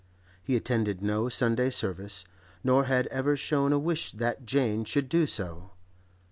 [0.41, 2.25] He attended no Sunday service,
[2.63, 5.73] nor had ever shown a wish that Jane should do so.